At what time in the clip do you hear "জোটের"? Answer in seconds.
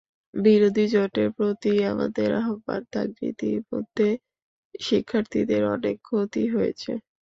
0.93-1.29